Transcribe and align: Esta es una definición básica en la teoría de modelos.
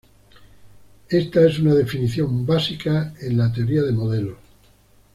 Esta 1.09 1.45
es 1.45 1.59
una 1.59 1.75
definición 1.75 2.43
básica 2.43 3.13
en 3.21 3.37
la 3.37 3.53
teoría 3.53 3.83
de 3.83 3.91
modelos. 3.91 4.37